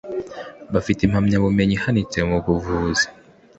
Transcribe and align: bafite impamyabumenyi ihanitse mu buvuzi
bafite 0.73 0.99
impamyabumenyi 1.03 1.73
ihanitse 1.77 2.19
mu 2.29 2.37
buvuzi 2.45 3.05